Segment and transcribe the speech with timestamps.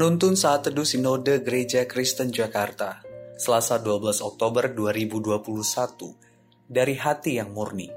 [0.00, 3.04] Penuntun Saat Teduh Sinode Gereja Kristen Jakarta,
[3.36, 5.52] Selasa 12 Oktober 2021,
[6.64, 7.92] dari hati yang murni.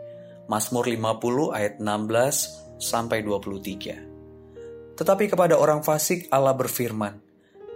[0.51, 4.99] Mazmur 50 ayat 16 sampai 23.
[4.99, 7.23] Tetapi kepada orang fasik Allah berfirman,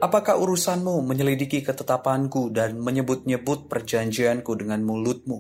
[0.04, 5.40] Apakah urusanmu menyelidiki ketetapanku dan menyebut-nyebut perjanjianku dengan mulutmu?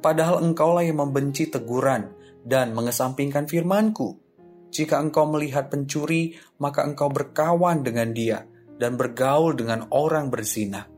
[0.00, 2.08] Padahal engkaulah yang membenci teguran
[2.48, 4.21] dan mengesampingkan firmanku.
[4.72, 8.48] Jika engkau melihat pencuri, maka engkau berkawan dengan dia
[8.80, 10.88] dan bergaul dengan orang berzina.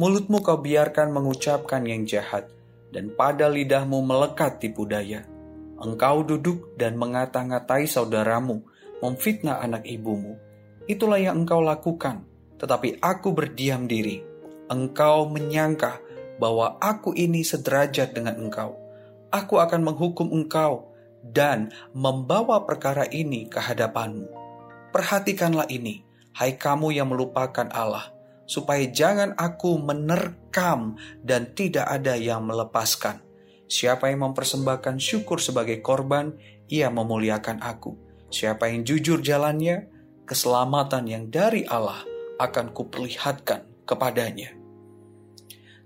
[0.00, 2.48] Mulutmu kau biarkan mengucapkan yang jahat,
[2.88, 5.28] dan pada lidahmu melekat tipu daya.
[5.76, 8.64] Engkau duduk dan mengata-ngatai saudaramu,
[9.04, 10.40] memfitnah anak ibumu.
[10.88, 12.24] Itulah yang engkau lakukan,
[12.56, 14.24] tetapi aku berdiam diri.
[14.72, 16.00] Engkau menyangka
[16.40, 18.80] bahwa aku ini sederajat dengan engkau.
[19.28, 20.89] Aku akan menghukum engkau
[21.24, 24.26] dan membawa perkara ini ke hadapanmu.
[24.90, 26.02] Perhatikanlah ini,
[26.34, 28.10] hai kamu yang melupakan Allah,
[28.48, 33.22] supaya jangan aku menerkam dan tidak ada yang melepaskan.
[33.70, 36.34] Siapa yang mempersembahkan syukur sebagai korban,
[36.66, 37.94] ia memuliakan aku.
[38.30, 39.86] Siapa yang jujur jalannya,
[40.26, 42.02] keselamatan yang dari Allah
[42.42, 44.58] akan kuperlihatkan kepadanya.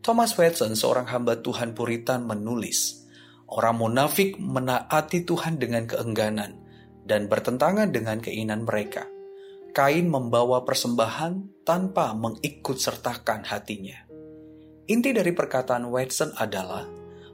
[0.04, 3.03] Thomas Watson, seorang hamba Tuhan Puritan, menulis,
[3.44, 6.64] Orang munafik menaati Tuhan dengan keengganan
[7.04, 9.04] dan bertentangan dengan keinginan mereka.
[9.74, 14.06] Kain membawa persembahan tanpa mengikut sertakan hatinya.
[14.86, 16.86] Inti dari perkataan Watson adalah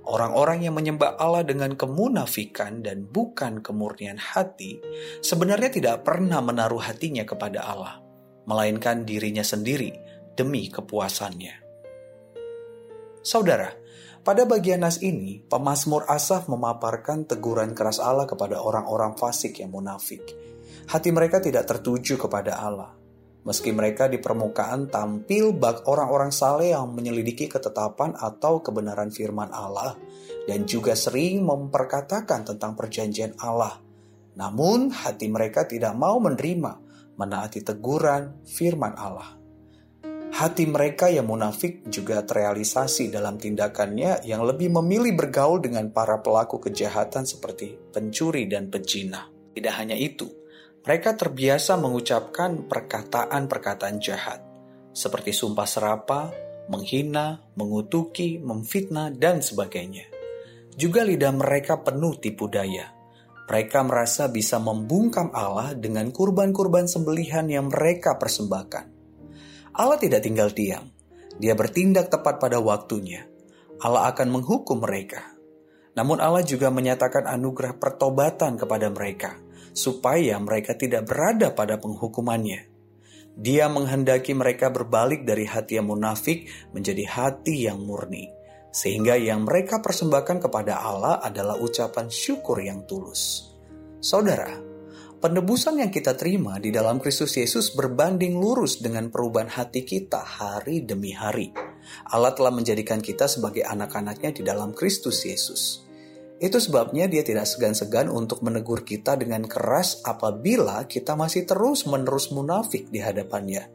[0.09, 4.81] orang-orang yang menyembah Allah dengan kemunafikan dan bukan kemurnian hati
[5.21, 8.01] sebenarnya tidak pernah menaruh hatinya kepada Allah,
[8.49, 9.93] melainkan dirinya sendiri
[10.33, 11.70] demi kepuasannya.
[13.21, 13.69] Saudara,
[14.21, 20.21] pada bagian nas ini, pemazmur Asaf memaparkan teguran keras Allah kepada orang-orang fasik yang munafik.
[20.93, 22.93] Hati mereka tidak tertuju kepada Allah.
[23.41, 29.97] Meski mereka di permukaan tampil bak orang-orang saleh yang menyelidiki ketetapan atau kebenaran firman Allah
[30.45, 33.81] dan juga sering memperkatakan tentang perjanjian Allah.
[34.37, 36.73] Namun hati mereka tidak mau menerima
[37.17, 39.40] menaati teguran firman Allah.
[40.41, 46.57] Hati mereka yang munafik juga terrealisasi dalam tindakannya yang lebih memilih bergaul dengan para pelaku
[46.65, 49.29] kejahatan seperti pencuri dan pejina.
[49.29, 50.25] Tidak hanya itu,
[50.81, 54.41] mereka terbiasa mengucapkan perkataan-perkataan jahat,
[54.97, 56.33] seperti sumpah serapa,
[56.73, 60.09] menghina, mengutuki, memfitnah, dan sebagainya.
[60.73, 62.89] Juga lidah mereka penuh tipu daya.
[63.45, 69.00] Mereka merasa bisa membungkam Allah dengan kurban-kurban sembelihan yang mereka persembahkan
[69.75, 70.91] Allah tidak tinggal diam.
[71.41, 73.25] Dia bertindak tepat pada waktunya.
[73.81, 75.25] Allah akan menghukum mereka.
[75.97, 79.41] Namun Allah juga menyatakan anugerah pertobatan kepada mereka,
[79.73, 82.71] supaya mereka tidak berada pada penghukumannya.
[83.41, 88.29] Dia menghendaki mereka berbalik dari hati yang munafik menjadi hati yang murni,
[88.69, 93.51] sehingga yang mereka persembahkan kepada Allah adalah ucapan syukur yang tulus.
[93.99, 94.70] Saudara,
[95.21, 100.81] Penebusan yang kita terima di dalam Kristus Yesus berbanding lurus dengan perubahan hati kita hari
[100.81, 101.53] demi hari.
[102.09, 105.85] Allah telah menjadikan kita sebagai anak-anaknya di dalam Kristus Yesus.
[106.41, 112.89] Itu sebabnya dia tidak segan-segan untuk menegur kita dengan keras apabila kita masih terus-menerus munafik
[112.89, 113.69] di hadapannya.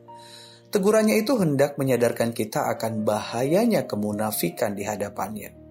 [0.74, 5.65] Tegurannya itu hendak menyadarkan kita akan bahayanya kemunafikan di hadapannya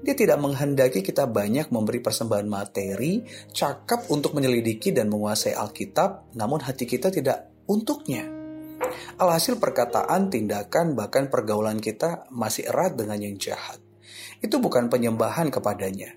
[0.00, 3.20] dia tidak menghendaki kita banyak memberi persembahan materi,
[3.52, 8.24] cakap untuk menyelidiki dan menguasai Alkitab, namun hati kita tidak untuknya.
[9.20, 13.76] Alhasil perkataan, tindakan, bahkan pergaulan kita masih erat dengan yang jahat.
[14.40, 16.16] Itu bukan penyembahan kepadanya.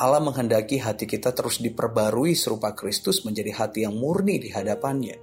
[0.00, 5.16] Allah menghendaki hati kita terus diperbarui serupa Kristus menjadi hati yang murni di hadapannya.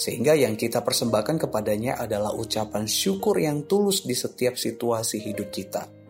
[0.00, 6.03] Sehingga yang kita persembahkan kepadanya adalah ucapan syukur yang tulus di setiap situasi hidup kita.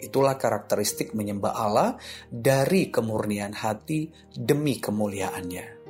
[0.00, 5.80] Itulah karakteristik menyembah Allah dari kemurnian hati demi kemuliaannya.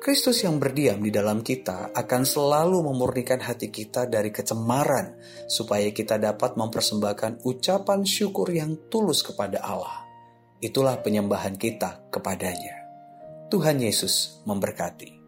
[0.00, 6.16] Kristus yang berdiam di dalam kita akan selalu memurnikan hati kita dari kecemaran, supaya kita
[6.16, 10.08] dapat mempersembahkan ucapan syukur yang tulus kepada Allah.
[10.56, 12.80] Itulah penyembahan kita kepadanya.
[13.52, 15.19] Tuhan Yesus memberkati.